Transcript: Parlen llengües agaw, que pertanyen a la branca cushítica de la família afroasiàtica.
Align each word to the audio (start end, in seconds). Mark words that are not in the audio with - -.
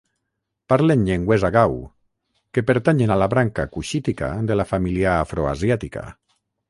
Parlen 0.71 1.01
llengües 1.09 1.43
agaw, 1.49 1.75
que 2.57 2.63
pertanyen 2.71 3.13
a 3.17 3.17
la 3.23 3.27
branca 3.35 3.67
cushítica 3.77 4.31
de 4.53 4.59
la 4.61 4.67
família 4.73 5.13
afroasiàtica. 5.19 6.09